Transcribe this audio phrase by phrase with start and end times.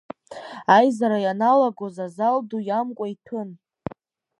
[0.75, 3.49] Аизара ианалагоз азал ду иамкуа иҭәын.